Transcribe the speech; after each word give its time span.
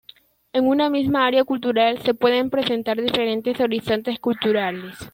En 0.51 0.65
una 0.65 0.89
misma 0.89 1.27
área 1.27 1.43
cultural 1.43 1.99
se 2.01 2.15
pueden 2.15 2.49
presentar 2.49 2.99
diferentes 2.99 3.59
horizontes 3.59 4.17
culturales. 4.19 4.97